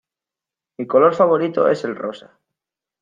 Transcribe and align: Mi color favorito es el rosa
Mi 0.79 0.87
color 0.87 1.13
favorito 1.13 1.67
es 1.67 1.83
el 1.83 1.95
rosa 1.95 2.33